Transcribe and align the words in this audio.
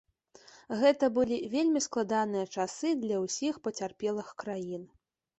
Гэта 0.83 1.09
былі 1.17 1.35
вельмі 1.55 1.81
складаныя 1.87 2.45
часы 2.55 2.93
для 3.03 3.19
ўсіх 3.25 3.59
пацярпелых 3.67 4.33
краін. 4.45 4.83